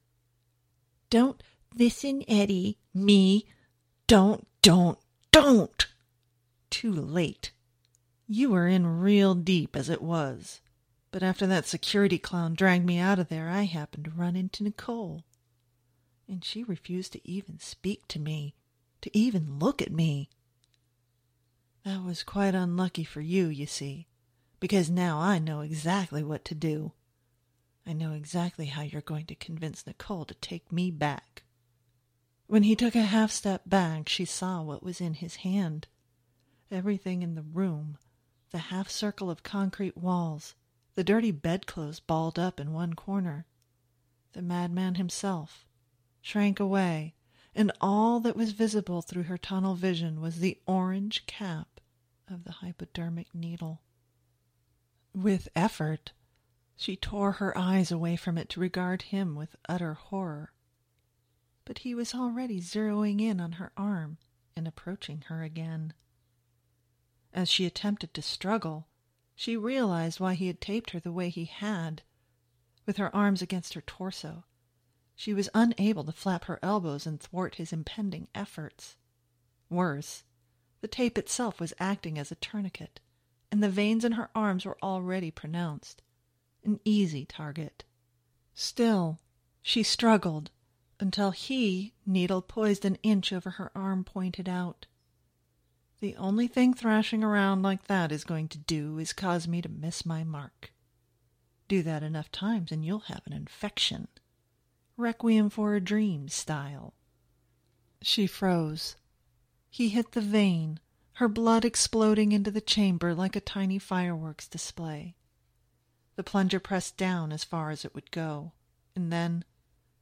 [1.10, 1.42] Don't
[1.74, 2.78] listen, Eddie.
[2.94, 3.46] Me.
[4.06, 4.98] Don't, don't,
[5.30, 5.86] don't.
[6.70, 7.52] Too late.
[8.26, 10.60] You were in real deep as it was.
[11.10, 14.62] But after that security clown dragged me out of there, I happened to run into
[14.62, 15.24] Nicole.
[16.28, 18.54] And she refused to even speak to me,
[19.00, 20.28] to even look at me.
[21.84, 24.08] That was quite unlucky for you, you see,
[24.60, 26.92] because now I know exactly what to do.
[27.86, 31.44] I know exactly how you're going to convince Nicole to take me back.
[32.46, 35.86] When he took a half step back, she saw what was in his hand.
[36.70, 37.96] Everything in the room,
[38.50, 40.54] the half circle of concrete walls,
[40.94, 43.46] the dirty bedclothes balled up in one corner.
[44.32, 45.64] The madman himself
[46.28, 47.14] shrank away,
[47.54, 51.80] and all that was visible through her tunnel vision was the orange cap
[52.28, 53.80] of the hypodermic needle.
[55.14, 56.12] With effort,
[56.76, 60.52] she tore her eyes away from it to regard him with utter horror.
[61.64, 64.18] But he was already zeroing in on her arm
[64.54, 65.94] and approaching her again.
[67.32, 68.86] As she attempted to struggle,
[69.34, 72.02] she realized why he had taped her the way he had,
[72.84, 74.44] with her arms against her torso.
[75.18, 78.96] She was unable to flap her elbows and thwart his impending efforts.
[79.68, 80.22] Worse,
[80.80, 83.00] the tape itself was acting as a tourniquet,
[83.50, 86.02] and the veins in her arms were already pronounced
[86.62, 87.82] an easy target.
[88.54, 89.18] Still,
[89.60, 90.52] she struggled
[91.00, 94.86] until he, needle poised an inch over her arm, pointed out.
[95.98, 99.68] The only thing thrashing around like that is going to do is cause me to
[99.68, 100.72] miss my mark.
[101.66, 104.06] Do that enough times and you'll have an infection.
[104.98, 106.92] Requiem for a Dream style.
[108.02, 108.96] She froze.
[109.70, 110.80] He hit the vein,
[111.14, 115.14] her blood exploding into the chamber like a tiny fireworks display.
[116.16, 118.54] The plunger pressed down as far as it would go,
[118.96, 119.44] and then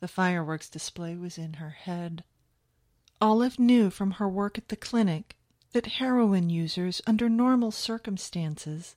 [0.00, 2.24] the fireworks display was in her head.
[3.20, 5.36] Olive knew from her work at the clinic
[5.72, 8.96] that heroin users, under normal circumstances,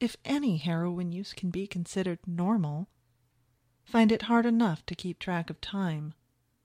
[0.00, 2.88] if any heroin use can be considered normal,
[3.86, 6.12] find it hard enough to keep track of time.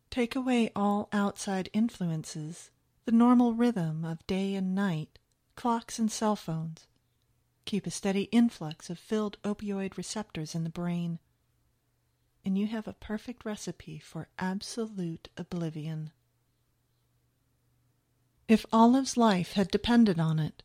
[0.10, 2.72] Take away all outside influences,
[3.06, 5.20] the normal rhythm of day and night,
[5.56, 6.88] clocks and cell phones,
[7.66, 11.20] Keep a steady influx of filled opioid receptors in the brain,
[12.44, 16.12] and you have a perfect recipe for absolute oblivion.
[18.48, 20.64] If Olive's life had depended on it,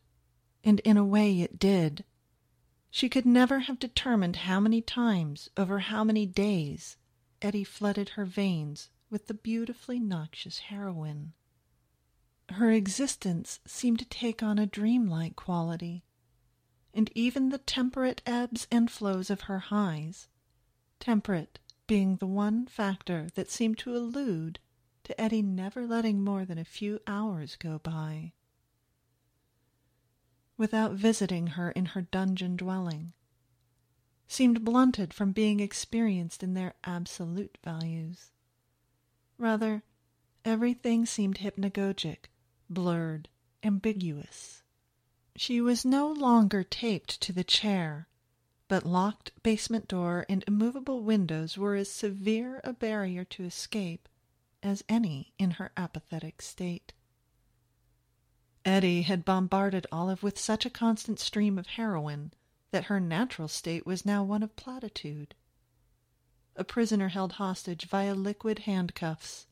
[0.63, 2.03] and in a way it did,
[2.89, 6.97] she could never have determined how many times over how many days
[7.41, 11.33] Eddie flooded her veins with the beautifully noxious heroin.
[12.49, 16.03] Her existence seemed to take on a dreamlike quality
[16.93, 20.27] and even the temperate ebbs and flows of her highs,
[20.99, 24.59] temperate being the one factor that seemed to allude
[25.03, 28.33] to Eddie never letting more than a few hours go by
[30.57, 33.13] without visiting her in her dungeon dwelling,
[34.27, 38.31] seemed blunted from being experienced in their absolute values.
[39.37, 39.83] Rather,
[40.43, 42.29] everything seemed hypnagogic,
[42.69, 43.29] blurred,
[43.63, 44.63] ambiguous.
[45.35, 48.07] She was no longer taped to the chair,
[48.67, 54.09] but locked basement door and immovable windows were as severe a barrier to escape
[54.63, 56.93] as any in her apathetic state.
[58.67, 62.33] Eddie had bombarded Olive with such a constant stream of heroin
[62.71, 65.33] that her natural state was now one of platitude.
[66.57, 69.47] A prisoner held hostage via liquid handcuffs.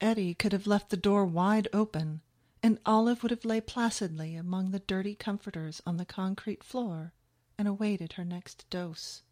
[0.00, 2.20] Eddie could have left the door wide open
[2.62, 7.12] and Olive would have lay placidly among the dirty comforters on the concrete floor
[7.58, 9.24] and awaited her next dose.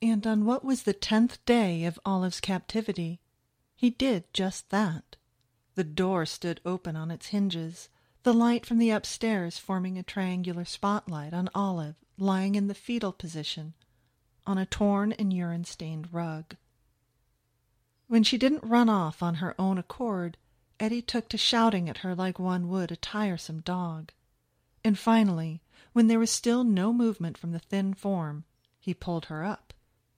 [0.00, 3.20] And on what was the tenth day of Olive's captivity,
[3.74, 5.16] He did just that.
[5.76, 7.90] The door stood open on its hinges,
[8.22, 13.12] the light from the upstairs forming a triangular spotlight on Olive lying in the fetal
[13.12, 13.74] position
[14.46, 16.56] on a torn and urine-stained rug.
[18.08, 20.38] When she didn't run off on her own accord,
[20.80, 24.12] Eddie took to shouting at her like one would a tiresome dog.
[24.82, 25.60] And finally,
[25.92, 28.44] when there was still no movement from the thin form,
[28.78, 29.74] he pulled her up,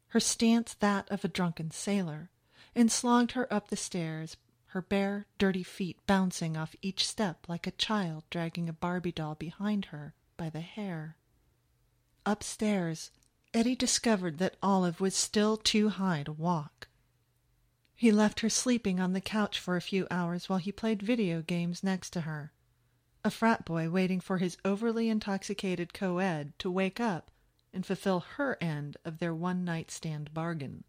[0.09, 2.31] her stance that of a drunken sailor,
[2.77, 4.37] and slogged her up the stairs,
[4.73, 9.35] her bare, dirty feet bouncing off each step like a child dragging a Barbie doll
[9.35, 11.17] behind her by the hair.
[12.27, 13.11] Upstairs,
[13.55, 16.89] Eddie discovered that Olive was still too high to walk.
[17.95, 21.41] He left her sleeping on the couch for a few hours while he played video
[21.41, 22.53] games next to her,
[23.25, 27.31] a frat boy waiting for his overly intoxicated co-ed to wake up
[27.73, 30.85] and fulfill her end of their one-night stand bargain.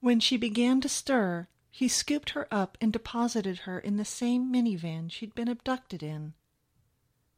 [0.00, 4.50] When she began to stir, he scooped her up and deposited her in the same
[4.50, 6.34] minivan she'd been abducted in.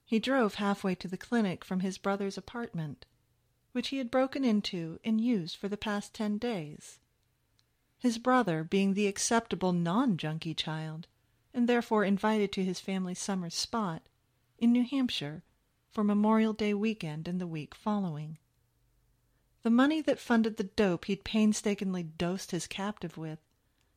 [0.05, 3.05] He drove halfway to the clinic from his brother's apartment,
[3.73, 6.99] which he had broken into and used for the past ten days
[8.03, 11.07] his brother being the acceptable non-junkie child,
[11.55, 14.03] and therefore invited to his family's summer spot
[14.59, 15.45] in New Hampshire
[15.93, 18.39] for Memorial Day weekend and the week following.
[19.63, 23.39] The money that funded the dope he'd painstakingly dosed his captive with,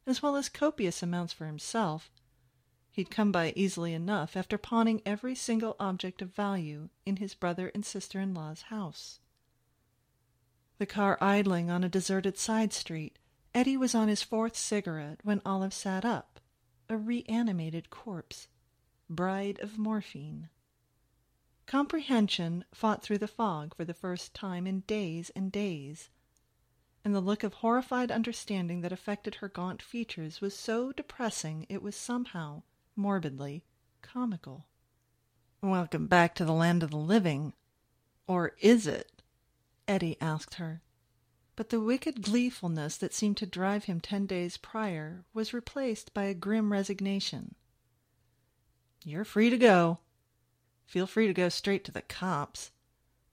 [0.08, 2.12] as well as copious amounts for himself,
[2.92, 7.72] he'd come by easily enough after pawning every single object of value in his brother
[7.74, 9.20] and sister-in-law's house.
[10.78, 13.18] The car idling on a deserted side street,
[13.54, 16.40] Eddie was on his fourth cigarette when Olive sat up,
[16.90, 18.48] a reanimated corpse,
[19.10, 20.50] bride of morphine.
[21.66, 26.10] Comprehension fought through the fog for the first time in days and days,
[27.06, 31.82] and the look of horrified understanding that affected her gaunt features was so depressing it
[31.82, 32.64] was somehow,
[32.96, 33.64] morbidly,
[34.02, 34.66] comical.
[35.62, 37.54] Welcome back to the land of the living.
[38.28, 39.22] Or is it?
[39.88, 40.82] Eddie asked her
[41.56, 46.24] but the wicked gleefulness that seemed to drive him ten days prior was replaced by
[46.24, 47.56] a grim resignation.
[49.06, 50.00] You're free to go.
[50.86, 52.72] Feel free to go straight to the cops,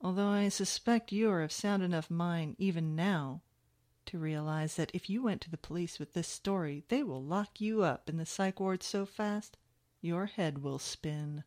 [0.01, 3.43] although I suspect you are of sound enough mind even now
[4.07, 7.61] to realize that if you went to the police with this story, they will lock
[7.61, 9.57] you up in the psych ward so fast
[10.01, 11.45] your head will spin.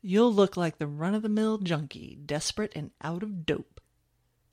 [0.00, 3.76] You'll look like the run-of-the-mill junkie, desperate and out of dope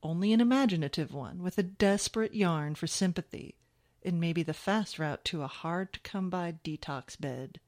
[0.03, 3.55] only an imaginative one, with a desperate yarn for sympathy,
[4.03, 7.59] and maybe the fast route to a hard-to-come-by detox bed.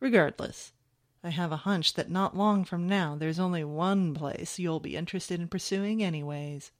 [0.00, 0.72] Regardless,
[1.22, 4.96] I have a hunch that not long from now there's only one place you'll be
[4.96, 6.72] interested in pursuing anyways.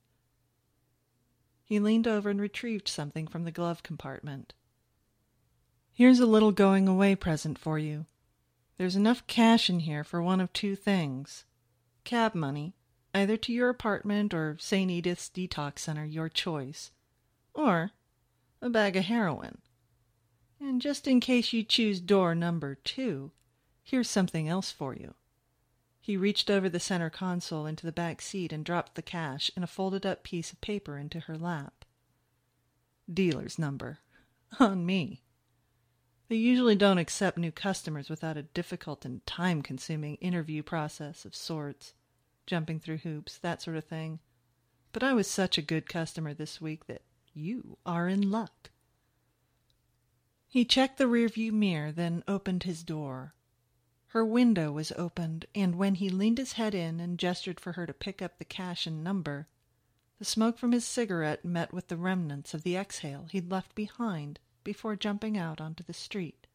[1.72, 4.52] He leaned over and retrieved something from the glove compartment.
[5.90, 8.04] Here's a little going-away present for you.
[8.76, 11.46] There's enough cash in here for one of two things.
[12.04, 12.74] Cab money
[13.14, 14.90] either to your apartment or St.
[14.90, 16.90] Edith's Detox Center, your choice,
[17.54, 17.92] or
[18.60, 19.62] a bag of heroin.
[20.60, 23.32] And just in case you choose door number two,
[23.82, 25.14] here's something else for you.
[26.04, 29.62] He reached over the center console into the back seat and dropped the cash and
[29.62, 31.84] a folded up piece of paper into her lap.
[33.10, 34.00] Dealer's number.
[34.58, 35.22] On me.
[36.28, 41.36] They usually don't accept new customers without a difficult and time consuming interview process of
[41.36, 41.94] sorts
[42.46, 44.18] jumping through hoops, that sort of thing.
[44.92, 48.70] But I was such a good customer this week that you are in luck.
[50.48, 53.34] He checked the rearview mirror, then opened his door.
[54.12, 57.86] Her window was opened, and when he leaned his head in and gestured for her
[57.86, 59.48] to pick up the cash and number,
[60.18, 64.38] the smoke from his cigarette met with the remnants of the exhale he'd left behind
[64.64, 66.46] before jumping out onto the street,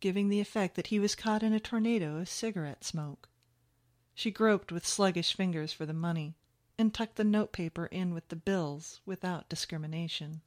[0.00, 3.30] giving the effect that he was caught in a tornado of cigarette smoke.
[4.14, 6.36] She groped with sluggish fingers for the money,
[6.76, 10.42] and tucked the notepaper in with the bills without discrimination.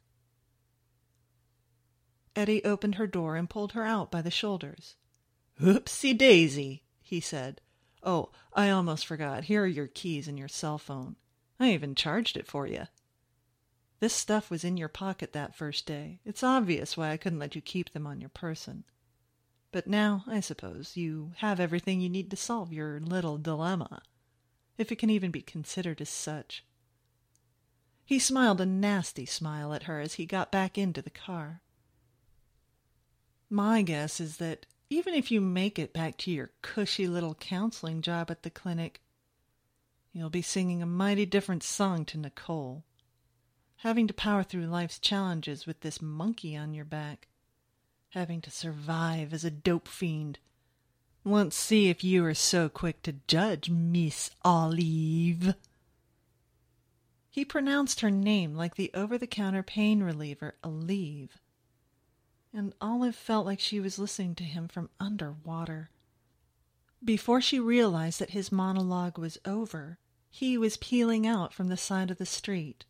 [2.36, 4.98] Eddie opened her door and pulled her out by the shoulders.
[5.62, 7.62] Oopsie daisy, he said.
[8.04, 9.46] Oh, I almost forgot.
[9.46, 11.16] Here are your keys and your cell phone.
[11.60, 12.88] I even charged it for you.
[14.00, 16.20] This stuff was in your pocket that first day.
[16.24, 18.84] It's obvious why I couldn't let you keep them on your person.
[19.72, 24.04] But now, I suppose, you have everything you need to solve your little dilemma,
[24.78, 26.64] if it can even be considered as such.
[28.06, 31.62] He smiled a nasty smile at her as he got back into the car.
[33.50, 38.02] My guess is that even if you make it back to your cushy little counseling
[38.02, 39.02] job at the clinic,
[40.14, 42.84] you'll be singing a mighty different song to Nicole.
[43.82, 47.28] having to power through life's challenges with this monkey on your back,
[48.10, 50.40] having to survive as a dope fiend.
[51.24, 55.56] Let's see if you are so quick to judge, Miss Olive.
[57.30, 61.30] He pronounced her name like the over the counter pain reliever, Aleve.
[62.58, 65.92] And Olive felt like she was listening to him from underwater.
[67.06, 72.10] Before she realized that his monologue was over, he was peeling out from the side
[72.10, 72.84] of the street,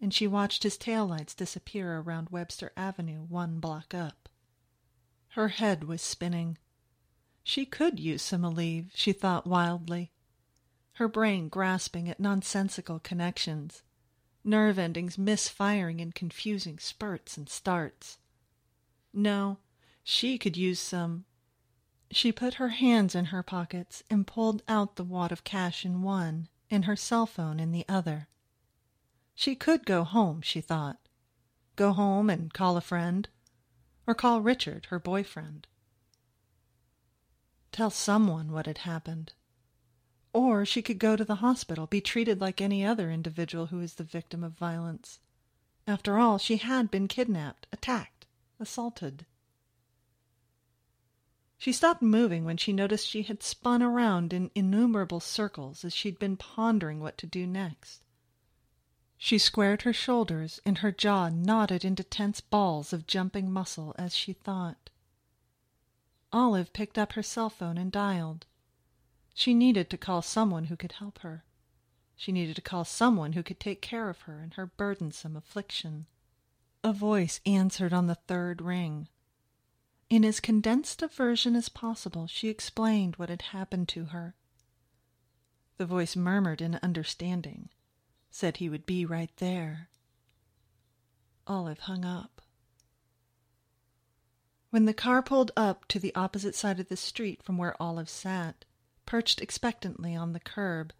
[0.00, 4.30] and she watched his taillights disappear around Webster Avenue one block up.
[5.32, 6.56] Her head was spinning.
[7.44, 10.10] She could use some Aleve, she thought wildly.
[10.94, 13.82] Her brain grasping at nonsensical connections,
[14.42, 18.16] nerve endings misfiring in confusing spurts and starts.
[19.12, 19.58] No,
[20.02, 21.24] she could use some.
[22.10, 26.02] She put her hands in her pockets and pulled out the wad of cash in
[26.02, 28.28] one and her cell phone in the other.
[29.34, 30.98] She could go home, she thought.
[31.76, 33.28] Go home and call a friend.
[34.06, 35.66] Or call Richard, her boyfriend.
[37.70, 39.32] Tell someone what had happened.
[40.34, 43.94] Or she could go to the hospital, be treated like any other individual who is
[43.94, 45.20] the victim of violence.
[45.86, 48.11] After all, she had been kidnapped, attacked,
[48.60, 49.26] assaulted.
[51.58, 56.18] She stopped moving when she noticed she had spun around in innumerable circles as she'd
[56.18, 58.02] been pondering what to do next.
[59.16, 64.16] She squared her shoulders and her jaw knotted into tense balls of jumping muscle as
[64.16, 64.90] she thought.
[66.32, 68.46] Olive picked up her cell phone and dialed.
[69.32, 71.44] She needed to call someone who could help her.
[72.16, 76.06] She needed to call someone who could take care of her in her burdensome affliction.
[76.84, 79.08] A voice answered on the third ring.
[80.10, 84.34] In as condensed a version as possible, she explained what had happened to her.
[85.76, 87.70] The voice murmured in understanding
[88.32, 89.90] said he would be right there.
[91.46, 92.40] Olive hung up.
[94.70, 98.08] When the car pulled up to the opposite side of the street from where Olive
[98.08, 98.64] sat,
[99.04, 100.94] perched expectantly on the curb,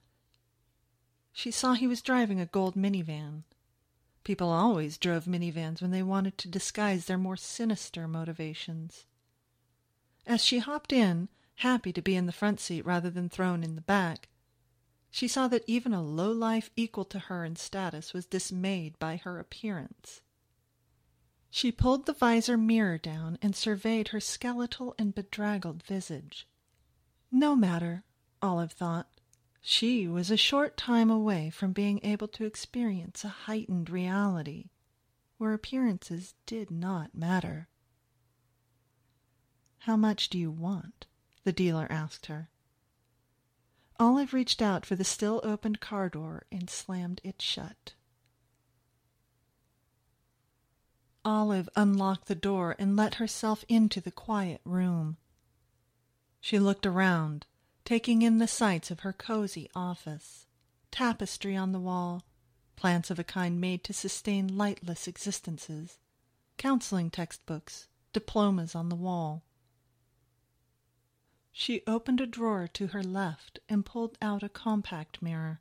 [1.32, 3.44] she saw he was driving a gold minivan.
[4.24, 9.06] People always drove minivans when they wanted to disguise their more sinister motivations.
[10.26, 13.74] As she hopped in, happy to be in the front seat rather than thrown in
[13.74, 14.28] the back,
[15.10, 19.16] she saw that even a low life equal to her in status was dismayed by
[19.16, 20.22] her appearance.
[21.50, 26.48] She pulled the visor mirror down and surveyed her skeletal and bedraggled visage.
[27.30, 28.04] No matter,
[28.40, 29.11] Olive thought.
[29.64, 34.70] She was a short time away from being able to experience a heightened reality
[35.38, 37.68] where appearances did not matter.
[39.78, 41.06] How much do you want?
[41.44, 42.50] the dealer asked her.
[44.00, 47.94] Olive reached out for the still opened car door and slammed it shut.
[51.24, 55.18] Olive unlocked the door and let herself into the quiet room.
[56.40, 57.46] She looked around,
[57.84, 60.46] taking in the sights of her cozy office,
[60.90, 62.24] tapestry on the wall,
[62.76, 65.98] plants of a kind made to sustain lightless existences,
[66.56, 69.42] counseling textbooks, diplomas on the wall.
[71.52, 75.60] She opened a drawer to her left and pulled out a compact mirror,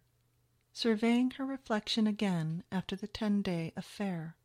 [0.73, 4.35] surveying her reflection again after the ten day affair.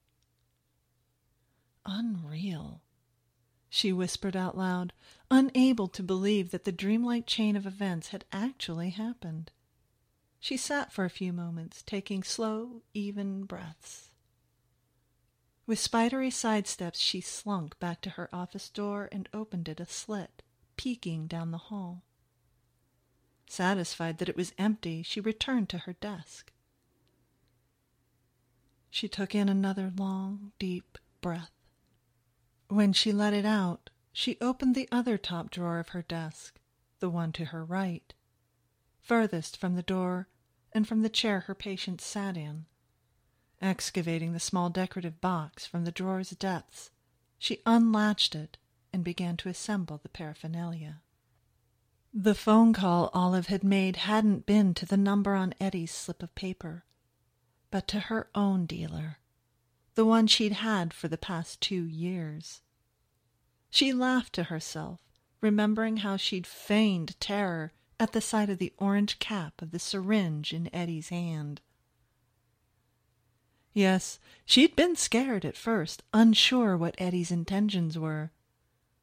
[1.84, 2.82] Unreal,
[3.68, 4.92] she whispered out loud,
[5.30, 9.50] unable to believe that the dreamlike chain of events had actually happened.
[10.38, 14.10] She sat for a few moments, taking slow, even breaths.
[15.66, 20.42] With spidery sidesteps, she slunk back to her office door and opened it a slit
[20.76, 22.04] peeking down the hall.
[23.48, 26.52] Satisfied that it was empty, she returned to her desk.
[28.90, 31.55] She took in another long, deep breath.
[32.68, 36.58] When she let it out, she opened the other top drawer of her desk,
[36.98, 38.12] the one to her right,
[39.00, 40.28] furthest from the door
[40.72, 42.66] and from the chair her patient sat in.
[43.60, 46.90] Excavating the small decorative box from the drawer's depths,
[47.38, 48.58] she unlatched it
[48.92, 51.02] and began to assemble the paraphernalia.
[52.12, 56.34] The phone call Olive had made hadn't been to the number on Eddie's slip of
[56.34, 56.84] paper,
[57.70, 59.18] but to her own dealer,
[59.96, 62.60] the one she'd had for the past two years.
[63.70, 65.00] She laughed to herself,
[65.40, 70.52] remembering how she'd feigned terror at the sight of the orange cap of the syringe
[70.52, 71.62] in Eddie's hand.
[73.72, 78.32] Yes, she'd been scared at first, unsure what Eddie's intentions were.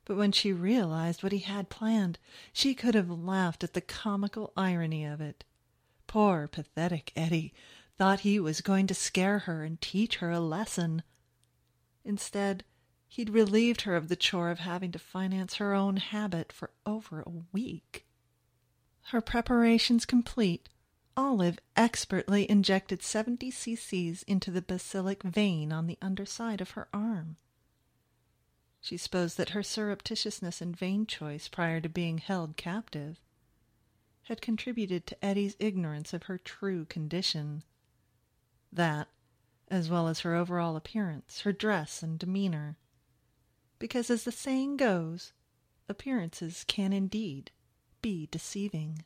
[0.05, 2.19] But when she realized what he had planned,
[2.51, 5.43] she could have laughed at the comical irony of it.
[6.05, 7.53] Poor, pathetic Eddie,
[7.97, 11.03] thought he was going to scare her and teach her a lesson.
[12.03, 12.63] Instead,
[13.07, 17.21] he'd relieved her of the chore of having to finance her own habit for over
[17.21, 18.05] a week.
[19.07, 20.69] Her preparations complete,
[21.15, 27.37] Olive expertly injected 70 cc's into the basilic vein on the underside of her arm.
[28.81, 33.21] She supposed that her surreptitiousness and vein choice prior to being held captive
[34.23, 37.63] had contributed to Eddie's ignorance of her true condition.
[38.73, 39.07] That,
[39.69, 42.77] as well as her overall appearance, her dress and demeanor.
[43.77, 45.31] Because, as the saying goes,
[45.87, 47.51] appearances can indeed
[48.01, 49.03] be deceiving.